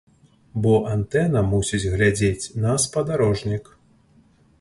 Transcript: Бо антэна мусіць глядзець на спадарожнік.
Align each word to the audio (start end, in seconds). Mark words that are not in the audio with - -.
Бо 0.61 0.71
антэна 0.93 1.43
мусіць 1.51 1.81
глядзець 1.95 2.49
на 2.63 2.73
спадарожнік. 2.87 3.71